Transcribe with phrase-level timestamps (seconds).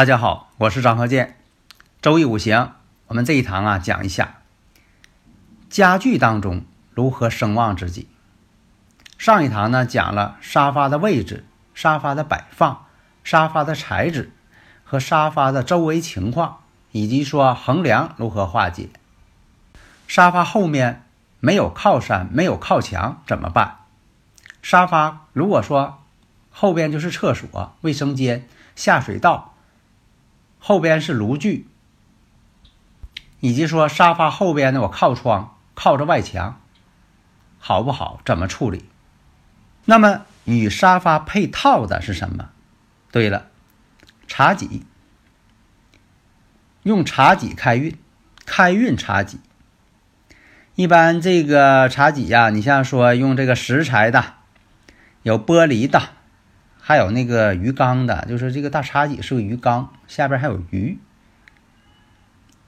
[0.00, 1.36] 大家好，我是张和建。
[2.00, 2.72] 周易五行，
[3.08, 4.38] 我们这一堂啊讲一下
[5.68, 6.64] 家具当中
[6.94, 8.08] 如何生旺自己。
[9.18, 11.44] 上一堂呢讲了沙发的位置、
[11.74, 12.86] 沙发的摆放、
[13.24, 14.32] 沙发的材质
[14.84, 16.60] 和沙发的周围情况，
[16.92, 18.88] 以及说横梁如何化解。
[20.08, 21.04] 沙发后面
[21.40, 23.80] 没有靠山、没有靠墙怎么办？
[24.62, 26.02] 沙发如果说
[26.48, 29.48] 后边就是厕所、卫生间、下水道。
[30.60, 31.66] 后边是炉具，
[33.40, 36.60] 以及说沙发后边呢，我靠窗，靠着外墙，
[37.58, 38.20] 好不好？
[38.24, 38.84] 怎么处理？
[39.86, 42.50] 那么与沙发配套的是什么？
[43.10, 43.46] 对了，
[44.28, 44.84] 茶几，
[46.82, 47.96] 用茶几开运，
[48.44, 49.40] 开运茶几。
[50.76, 54.34] 一般这个茶几呀，你像说用这个石材的，
[55.22, 56.19] 有玻璃的。
[56.90, 60.98] 还有那个鱼缸的，就是这个大茶几是个鱼缸，下边还有鱼。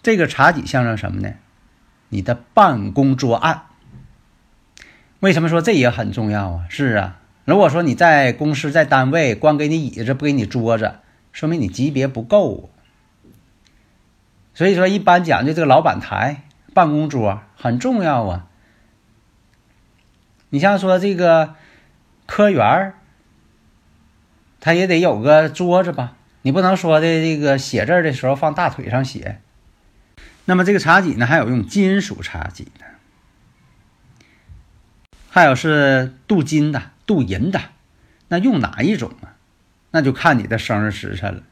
[0.00, 1.34] 这个茶几象征什么呢？
[2.08, 3.64] 你的办公桌案。
[5.18, 6.66] 为什么说这也很重要啊？
[6.68, 11.00] 是啊，如果说你在公司在单位光给你椅子不给你桌子，
[11.32, 12.70] 说明你级别不够。
[14.54, 18.46] 所以说，一般讲究这个老板台、办公桌很重要啊。
[20.50, 21.56] 你像说这个
[22.26, 22.94] 科员。
[24.64, 29.40] 他也得有个桌子吧，你不能说的这个写字的时候放大腿上写。
[30.44, 32.86] 那么这个茶几呢，还有用金属茶几的，
[35.28, 37.60] 还有是镀金的、镀银的，
[38.28, 39.34] 那用哪一种啊？
[39.90, 41.42] 那就看你的生日时辰了。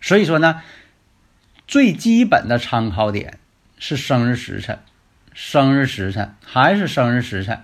[0.00, 0.60] 所以说呢，
[1.68, 3.38] 最基本的参考点
[3.78, 4.80] 是生日时辰，
[5.32, 7.62] 生日时辰还是生日时辰。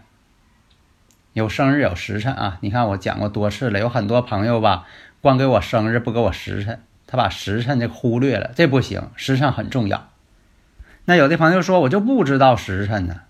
[1.36, 2.56] 有生日有时辰啊！
[2.62, 4.86] 你看我讲过多次了，有很多朋友吧，
[5.20, 10.08] 光给我生日不给我时辰，他把时辰就忽略了，这不行，时辰很重要。
[11.04, 13.20] 那有的朋友说我就不知道时辰呢，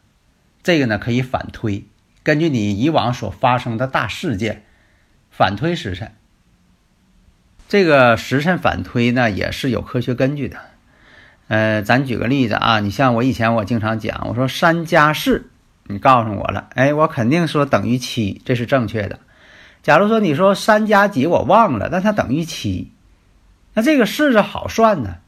[0.62, 1.84] 这个呢可以反推，
[2.22, 4.62] 根据你以往所发生的大事件
[5.28, 6.12] 反推时辰。
[7.69, 10.59] 这个时辰反推呢也是有科学根据的。
[11.49, 15.50] 呃，咱举个例子啊，你像我以前我经常讲，我说三加四。
[15.88, 19.20] 你告诉我了，哎，我肯定说等于七，这是正确的。
[19.82, 22.91] 假如说你说三加几，我忘了，但它等于七，
[23.72, 25.19] 那这个式子好算呢，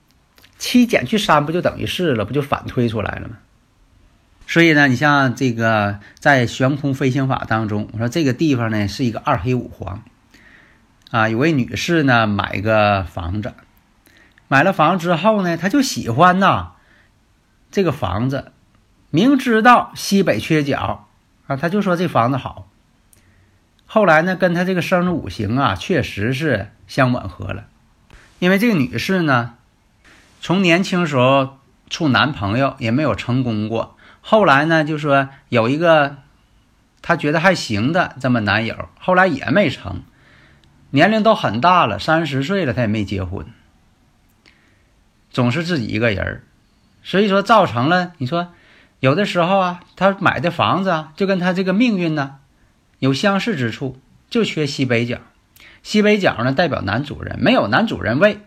[0.59, 3.37] 七减去三不就等于四了，不就反推出来了吗？
[4.49, 10.03] 所以呢，你像这个在悬空飞行法当中，我说这个地方呢是一个二黑五黄，
[11.13, 13.55] 啊，有位女士呢买个房子，
[14.49, 16.73] 买了房之后呢，她就喜欢呐
[17.71, 18.51] 这个房子。
[19.11, 21.07] 明知道西北缺角
[21.47, 22.69] 啊，他就说这房子好。
[23.87, 27.65] 后来呢，跟他这个生日五行啊，确实是相吻合了。
[28.39, 29.55] 因为这个女士呢，
[30.43, 31.59] 从年轻时候
[31.89, 33.97] 处男朋友也没有成功过。
[34.21, 36.19] 后来呢，就说有一个
[37.01, 40.03] 她觉得还行的这么男友，后来也没成。
[40.91, 43.47] 年龄都很大了，三十岁了，她也没结婚，
[45.31, 46.43] 总是自己一个人
[47.03, 48.53] 所以说造成了你说。
[49.01, 52.37] 有的时候啊，他买的房子啊，就跟他这个命运呢
[52.99, 53.99] 有相似之处，
[54.29, 55.19] 就缺西北角。
[55.83, 58.41] 西北角呢代表男主人，没有男主人位，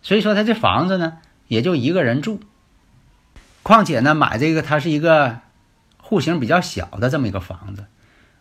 [0.00, 2.40] 所以说他这房子呢也就一个人住。
[3.62, 5.40] 况且呢，买这个它是一个
[5.98, 7.84] 户型比较小的这么一个房子，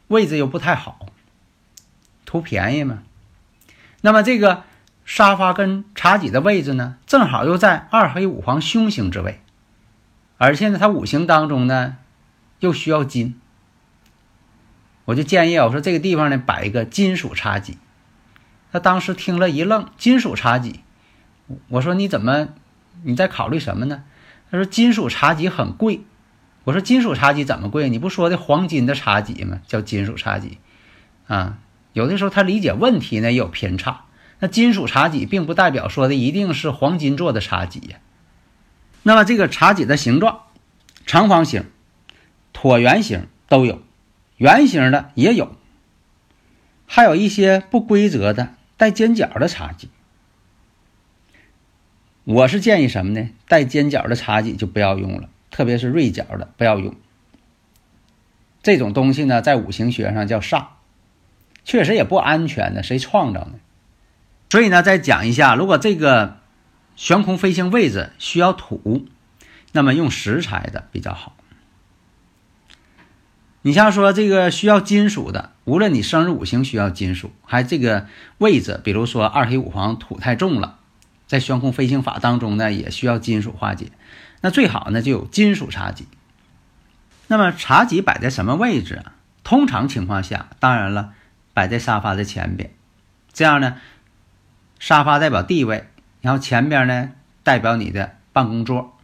[0.07, 1.07] 位置又不太好，
[2.25, 2.99] 图便宜嘛。
[3.99, 4.63] 那么这个
[5.03, 9.41] 沙发跟茶几的位置呢，正好又在二黑五黄凶星之位。
[10.37, 11.97] 而现在他五行当中呢，
[12.59, 13.39] 又需要金，
[15.05, 17.77] 我就建议我说这个地方呢摆一个金属茶几。
[18.71, 20.81] 他当时听了一愣，金属茶几，
[21.69, 22.49] 我说你怎么
[23.03, 24.03] 你在考虑什么呢？
[24.51, 26.01] 他说金属茶几很贵。
[26.65, 27.89] 我说金属茶几怎么贵？
[27.89, 29.61] 你不说的黄金的茶几吗？
[29.65, 30.57] 叫金属茶几
[31.27, 31.59] 啊。
[31.93, 34.03] 有的时候他理解问题呢也有偏差。
[34.39, 37.97] 那金属茶几并不代表说的一定是黄金做的茶几呀。
[39.07, 40.41] 那么这个茶几的形状，
[41.05, 41.63] 长方形、
[42.53, 43.81] 椭圆形都有，
[44.35, 45.55] 圆形的也有，
[46.85, 49.89] 还有一些不规则的带尖角的茶几。
[52.25, 53.29] 我是建议什么呢？
[53.47, 56.93] 带尖角的茶几就不要用了，特别是锐角的不要用。
[58.61, 60.65] 这种东西呢，在五行学上叫煞，
[61.63, 63.53] 确实也不安全的，谁创造的？
[64.49, 66.39] 所以呢，再讲一下，如果这个。
[66.97, 69.05] 悬空飞行位置需要土，
[69.71, 71.37] 那么用石材的比较好。
[73.61, 78.07] 你像说这个需要金属的，无论你生日五行需要金属，还这个
[78.39, 80.79] 位置，比如说二黑五黄土太重了，
[81.27, 83.91] 在悬空飞行法当中呢，也需要金属化解。
[84.41, 86.07] 那最好呢就有金属茶几。
[87.27, 89.13] 那么茶几摆在什么位置啊？
[89.43, 91.13] 通常情况下，当然了，
[91.53, 92.71] 摆在沙发的前边，
[93.33, 93.79] 这样呢，
[94.79, 95.87] 沙发代表地位。
[96.21, 97.11] 然后前边呢
[97.43, 98.97] 代表你的办公桌，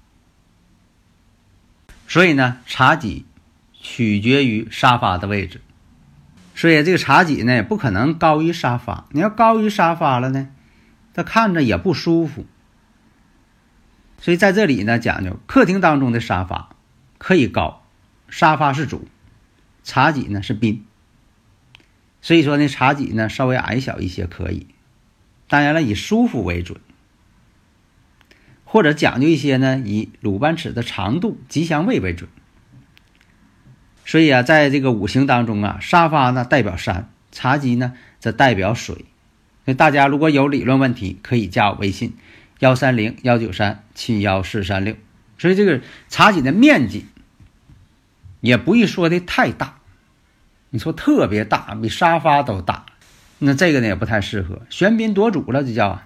[2.07, 3.25] 所以呢茶几
[3.74, 5.62] 取决于沙发的位置，
[6.56, 9.06] 所以这个茶几呢不可能高于沙发。
[9.12, 10.50] 你要高于沙发了呢，
[11.13, 12.45] 它看着也不舒服。
[14.19, 16.75] 所以在这里呢讲究，客厅当中的沙发
[17.18, 17.83] 可以高，
[18.30, 19.07] 沙发是主，
[19.83, 20.86] 茶几呢是宾。
[22.21, 24.68] 所以说呢茶几呢稍微矮小一些可以，
[25.50, 26.80] 当然了以舒服为准。
[28.73, 32.27] 或者讲究一些呢，以鲁班尺的长度、吉祥位为准。
[34.03, 39.05] 所以啊，在这个五行当中啊，沙发呢代表山，茶几呢则代表水。
[39.65, 42.15] 那大家如果有理论问题，可以加我微信：
[42.61, 44.95] 幺三零幺九三七幺四三六。
[45.37, 45.79] 所以这个
[46.09, 47.05] 茶几的面积
[48.41, 49.81] 也不宜说的太大，
[50.71, 52.87] 你说特别大，比沙发都大，
[53.37, 56.01] 那这个呢也不太适合，喧宾夺主了，这叫。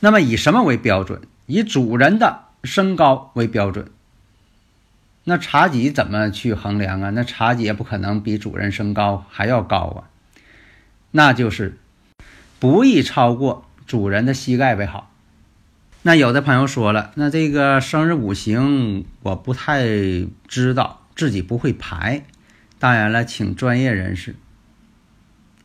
[0.00, 1.22] 那么以什么为标准？
[1.46, 3.90] 以主人的身高为标准，
[5.24, 7.10] 那茶几怎么去衡量啊？
[7.10, 9.98] 那茶几也不可能比主人身高还要高啊，
[11.10, 11.78] 那就是
[12.58, 15.10] 不宜超过主人的膝盖为好。
[16.02, 19.86] 那有的朋友说了，那这个生日五行我不太
[20.48, 22.24] 知道，自己不会排，
[22.78, 24.36] 当然了，请专业人士。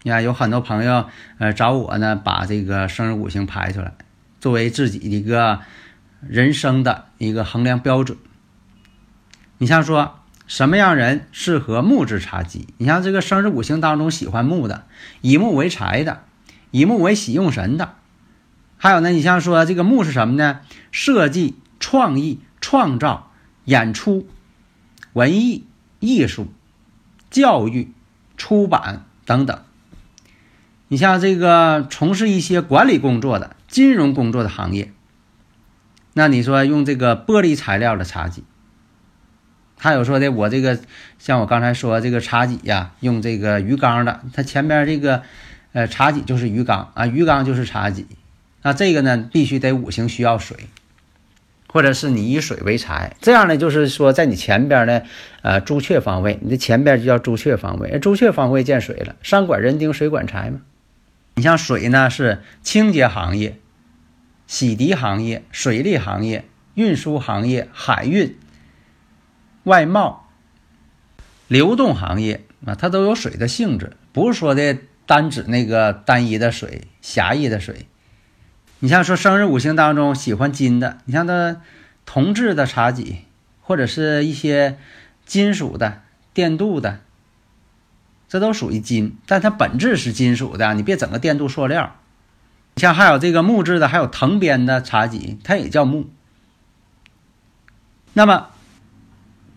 [0.04, 1.08] 呀，有很多朋友
[1.40, 3.94] 呃找我呢，把这个生日五行排出来。
[4.40, 5.60] 作为自己的一个
[6.22, 8.18] 人生的一个衡量标准，
[9.58, 12.68] 你像说什么样人适合木质茶几？
[12.78, 14.86] 你像这个生日五行当中喜欢木的，
[15.22, 16.24] 以木为财的，
[16.72, 17.96] 以木为喜用神的。
[18.78, 20.62] 还有呢，你像说这个木是什么呢？
[20.92, 23.32] 设计、创意、创造、
[23.66, 24.28] 演出、
[25.14, 25.66] 文艺、
[26.00, 26.48] 艺术、
[27.30, 27.94] 教育、
[28.38, 29.62] 出版等等。
[30.88, 33.58] 你像这个从事一些管理工作的。
[33.70, 34.92] 金融工作的行业，
[36.14, 38.44] 那你说用这个玻璃材料的茶几，
[39.78, 40.80] 还有说的我这个
[41.20, 45.22] 像我刚才说这个茶几呀，用这个鱼缸的，它前边这个
[45.72, 48.08] 呃茶几就是鱼缸啊，鱼缸就是茶几，
[48.64, 50.58] 那这个呢必须得五行需要水，
[51.68, 55.04] 或者是你以水为财，这样呢就是说在你前边呢
[55.44, 60.62] 呃朱雀方位，你的前边就叫朱雀方位，朱雀方位见水了，山管人丁，水管财嘛。
[61.40, 63.62] 你像水呢，是清洁行业、
[64.46, 66.44] 洗涤行业、水利行业、
[66.74, 68.38] 运输行业、海运、
[69.64, 70.30] 外贸、
[71.48, 77.88] 流动行业啊，它都有水的性质，不是说的单指那个单一的水、狭义的水。
[78.80, 81.62] 你像说生日五行当中喜欢金的，你像它
[82.06, 83.20] 铜制的茶几，
[83.62, 84.78] 或者是一些
[85.26, 86.02] 金属的、
[86.34, 87.00] 电镀的。
[88.30, 91.96] 这都属于金，但它本质是金属的，你别整个电镀塑料。
[92.76, 96.10] 你像还有这个木质的，还有藤编的茶几，它也叫木。
[98.14, 98.50] 那么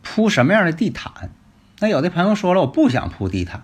[0.02, 1.31] 铺什么样的地毯？
[1.81, 3.62] 那有的朋友说了，我不想铺地毯，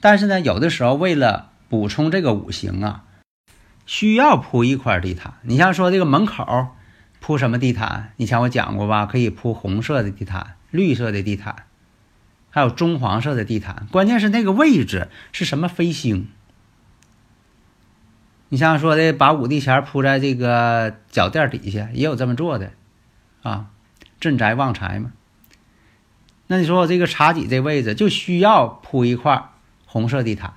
[0.00, 3.04] 但是呢，有的时候为了补充这个五行啊，
[3.86, 5.34] 需要铺一块地毯。
[5.42, 6.68] 你像说这个门口
[7.20, 8.12] 铺什么地毯？
[8.16, 11.64] 以前我讲过吧，可以铺红色的地毯、绿色的地毯。
[12.58, 16.26] 还有棕黄色的地毯，关键是那个位置是什么飞星？
[18.48, 22.72] 你像说的把五帝钱铺在这个脚垫底下，也有这么做的，
[23.42, 23.66] 啊，
[24.18, 25.12] 镇宅旺财嘛。
[26.48, 29.50] 那你说我这个茶几这位置就需要铺一块
[29.86, 30.54] 红色地毯，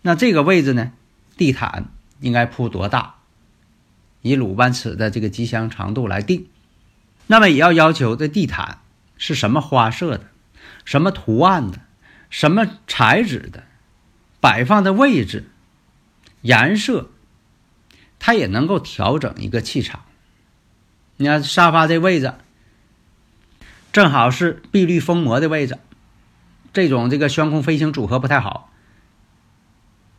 [0.00, 0.92] 那这个位置呢，
[1.36, 1.88] 地毯
[2.20, 3.16] 应该铺多大？
[4.22, 6.46] 以鲁班尺的这个吉祥长度来定，
[7.26, 8.78] 那么也要要求这地毯。
[9.20, 10.30] 是什么花色的，
[10.86, 11.82] 什么图案的，
[12.30, 13.64] 什么材质的，
[14.40, 15.44] 摆放的位置、
[16.40, 17.10] 颜色，
[18.18, 20.04] 它也能够调整一个气场。
[21.18, 22.32] 你看沙发这位置，
[23.92, 25.78] 正好是碧绿封膜的位置，
[26.72, 28.72] 这种这个悬空飞行组合不太好。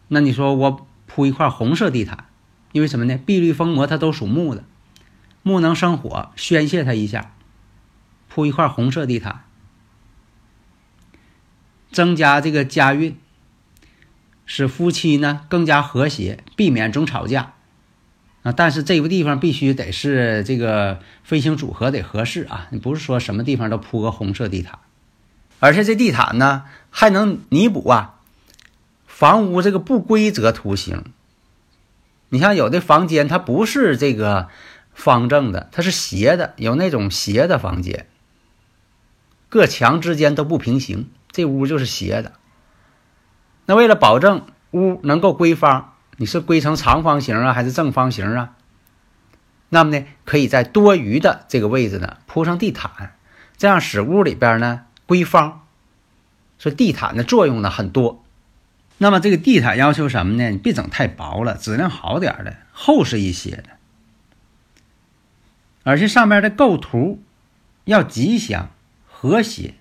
[0.09, 2.25] 那你说我铺一块红色地毯，
[2.71, 3.17] 因为什么呢？
[3.17, 4.63] 碧绿封膜它都属木的，
[5.41, 7.33] 木能生火，宣泄它一下，
[8.33, 9.41] 铺一块红色地毯，
[11.91, 13.17] 增加这个家运，
[14.45, 17.53] 使夫妻呢更加和谐，避免总吵架。
[18.43, 24.79] 啊，但是这个地方必须得是这个飞行组合得合适啊，你不是说什么地方都铺个红色地毯，
[25.59, 28.19] 而且这地毯呢还能弥补啊
[29.05, 31.03] 房屋这个不规则图形。
[32.29, 34.47] 你像有的房间它不是这个
[34.93, 38.07] 方正的，它是斜的，有那种斜的房间，
[39.51, 42.31] 各墙之间都不平行，这屋就是斜的。
[43.65, 45.89] 那为了保证屋能够归方。
[46.17, 48.55] 你是归成长方形啊，还是正方形啊？
[49.69, 53.15] 那么呢，可以在多余的这个位置呢铺上地毯，
[53.57, 55.65] 这样使屋里边呢归方。
[56.59, 58.23] 所以地毯的作用呢很多。
[58.99, 60.51] 那么这个地毯要求什么呢？
[60.51, 63.63] 你别整太薄了，质量好点的，厚实一些的。
[65.83, 67.23] 而且上面的构图
[67.85, 68.69] 要吉祥
[69.21, 69.75] 和谐，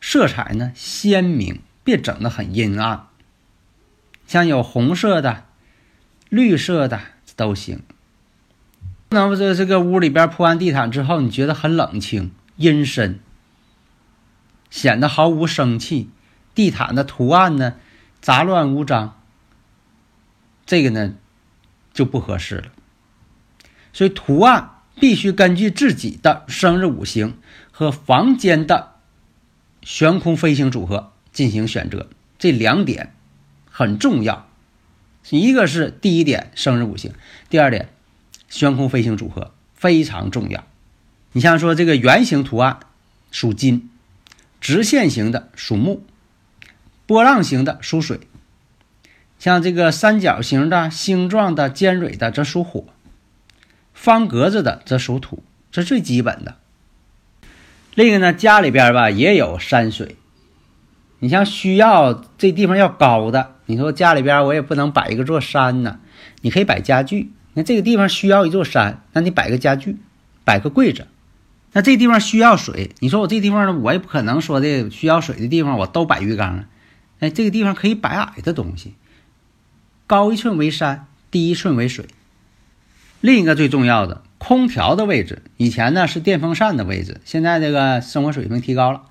[0.00, 3.06] 色彩呢鲜明，别整的很阴暗。
[4.26, 5.44] 像有红色的。
[6.30, 6.98] 绿色的
[7.36, 7.82] 都行，
[9.10, 13.20] 不能说这个屋里边铺完地毯之后，你觉得很冷清、阴森，
[14.70, 16.08] 显得毫无生气。
[16.54, 17.74] 地毯的图案呢，
[18.22, 19.20] 杂乱无章，
[20.64, 21.12] 这个呢
[21.92, 22.72] 就不合适了。
[23.92, 24.70] 所以图案
[25.00, 27.38] 必须根据自己的生日五行
[27.70, 28.92] 和房间的
[29.82, 32.08] 悬空飞行组合进行选择，
[32.38, 33.14] 这两点
[33.70, 34.48] 很重要。
[35.30, 37.12] 一个是第一点，生日五行；
[37.48, 37.88] 第二点，
[38.48, 40.64] 悬空飞行组合非常重要。
[41.32, 42.80] 你像说这个圆形图案
[43.30, 43.88] 属金，
[44.60, 46.04] 直线型的属木，
[47.06, 48.20] 波浪形的属水，
[49.38, 52.84] 像这个三角形的、星状的、尖锐的则属火，
[54.02, 56.56] 方格子的则属土，这是最基本的。
[57.94, 60.16] 另一个呢，家里边吧也有山水。
[61.20, 66.00] 你像需要这地方要高的，你说家里边我也不能摆一个座山呢，
[66.40, 67.30] 你可以摆家具。
[67.54, 69.98] 那这个地方需要一座山，那你摆个家具，
[70.42, 71.06] 摆个柜子。
[71.70, 76.64] 那这地方需要水，你说我这地方呢，我也不可能说的需要水的地方我都摆浴缸。
[77.20, 78.94] 哎，这个地方可以摆矮的东西，
[80.08, 82.06] 高一寸为山，低一寸为水。
[83.22, 89.02] 另一个最重要的，空调的位置，以前呢是电风扇的位置，现在这个生活水平提高了，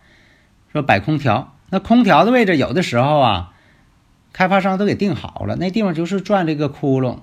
[0.74, 1.56] 说摆空调。
[1.70, 3.54] 那空调的位置，有的时候啊，
[4.34, 7.20] 开发商都给定好了，那地方就是钻这个窟窿，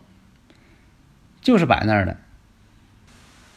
[1.43, 2.17] 就是摆那儿的。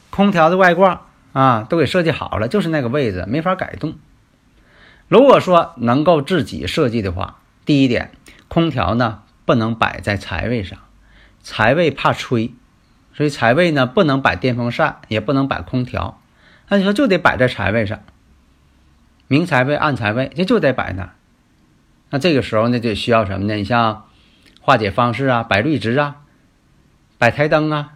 [0.09, 3.95] 空调的外挂啊，都给设计好了，就是那个位置，没法改动。
[5.07, 8.11] 如果说能够自己设计的话，第一点，
[8.49, 10.79] 空调呢不能摆在财位上，
[11.41, 12.53] 财位怕吹，
[13.13, 16.19] 所以财位呢不能摆电风扇，也不能摆空调。
[16.69, 17.99] 那你说就得摆在财位上。
[19.27, 21.13] 明财位、暗财位，这就得摆那。
[22.09, 23.55] 那这个时候呢，就需要什么呢？
[23.55, 24.05] 你像
[24.59, 26.17] 化解方式啊，摆绿植啊，
[27.17, 27.93] 摆台灯啊，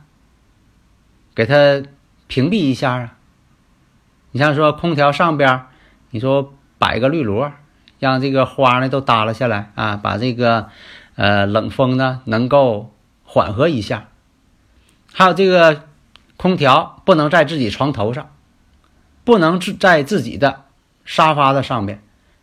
[1.34, 1.84] 给它
[2.28, 3.18] 屏蔽一下啊。
[4.32, 5.66] 你像说空调上边，
[6.12, 7.52] 你说摆个绿萝，
[8.00, 10.70] 让这个花呢都耷拉下来啊，把这个
[11.16, 12.94] 呃冷风呢能够
[13.24, 14.08] 缓和一下。
[15.18, 15.86] 还有这个
[16.36, 18.32] 空调不能在自己床头上，
[19.24, 20.66] 不能在自己的。
[21.06, 22.02] 沙发的上面，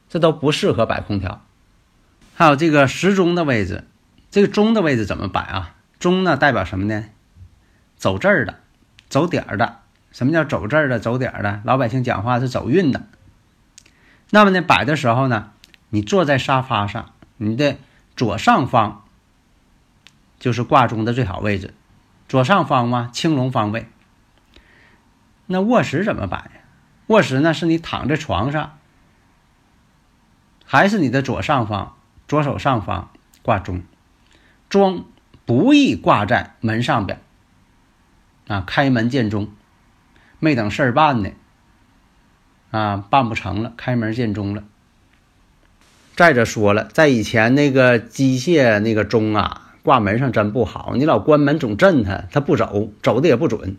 [0.09, 1.45] 这都不适合摆空调。
[2.35, 3.85] 还有这个时钟的位置，
[4.31, 5.75] 这个钟的位置怎么摆啊？
[5.99, 7.05] 钟呢代表什么呢？
[7.99, 8.61] 走字儿的，
[9.11, 9.81] 走点儿的。
[10.11, 11.61] 什么叫走字儿的、走点儿的？
[11.65, 13.03] 老百姓讲话是走运的。
[14.31, 15.51] 那么呢，摆的时候呢，
[15.91, 17.77] 你坐在沙发上，你的
[18.17, 19.05] 左上方
[20.39, 21.75] 就是挂钟的最好位置。
[22.33, 23.87] 左上方嘛，青龙方位。
[25.45, 26.51] 那卧室怎么摆？
[27.09, 28.79] 卧室呢，是你躺在床上，
[30.65, 31.95] 还是你的左上方、
[32.27, 33.11] 左手上方
[33.43, 33.83] 挂钟？
[34.71, 35.05] 钟
[35.45, 37.21] 不宜挂在门上边
[38.49, 38.65] 啊！
[38.67, 39.53] 开门见钟，
[40.39, 41.33] 没等事儿办呢，
[42.71, 44.65] 啊，办不成了，开门见钟了。
[46.17, 53.77] 再者说了，在以前那个机械那个钟啊，挂门上真不好，你老关门总震它，它不走，走的也不准。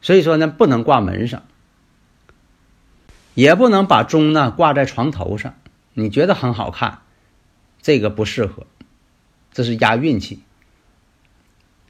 [0.00, 1.42] 所以说呢，不能挂门上。
[3.34, 5.54] 也不能把钟呢挂在床头上，
[5.94, 7.02] 你觉得很好看，
[7.80, 8.66] 这个不适合，
[9.52, 10.40] 这是压运气。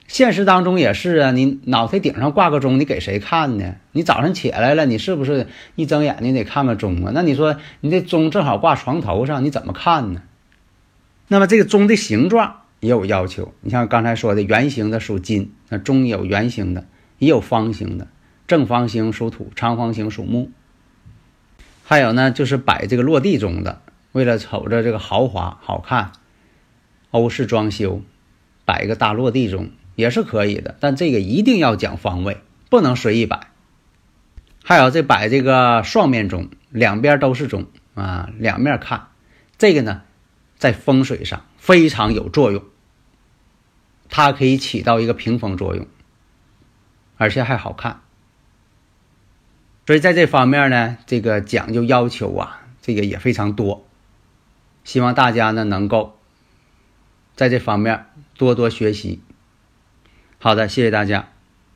[0.07, 3.77] 现实当中也是啊，你脑袋顶上挂个钟，你给谁看呢？
[3.93, 7.13] 你早上起来了，你是不是一睁眼睛得看个钟啊？
[7.15, 10.23] 那你说你这钟正好挂床头上，你怎么看呢？
[11.29, 16.87] 那么这个钟的形状也有要求，你像刚才说的圆形的属金，那中有圆形的，
[17.19, 18.09] 也有方形的，
[18.47, 20.51] 正方形属土，长方形属木。
[21.85, 23.83] 还有呢，就是摆这个落地钟的，
[24.13, 26.13] 为了瞅着这个豪华好看，
[27.11, 28.03] 欧式装修，
[28.65, 29.71] 摆一个大落地钟。
[29.97, 33.49] 也是可以的，但这个一定要讲方位，不能随意摆。
[34.63, 39.09] 还有这摆这个双面钟，两边都是钟啊，两面看，
[39.57, 40.03] 这个呢，
[40.59, 42.63] 在风水上非常有作用，
[44.09, 45.87] 它可以起到一个屏风作用，
[47.17, 48.01] 而且还好看。
[49.87, 53.87] 所以在这方面呢，这个讲究要求啊，这个也非常多。
[54.85, 56.19] 希望大家呢能够
[57.37, 59.21] 在这方面多多学习。
[60.39, 61.31] 好的，谢谢大家。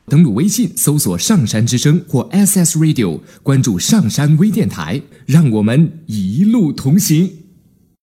[0.07, 7.42] 登录微信搜索“上山之声”或 “SS Radio”，关注“上山微电台”，让我们一路同行。